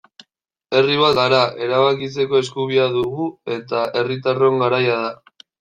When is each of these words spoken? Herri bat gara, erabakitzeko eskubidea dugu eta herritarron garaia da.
Herri 0.77 0.95
bat 1.01 1.13
gara, 1.19 1.41
erabakitzeko 1.67 2.41
eskubidea 2.45 2.89
dugu 2.97 3.29
eta 3.59 3.85
herritarron 4.01 4.61
garaia 4.65 5.01
da. 5.09 5.17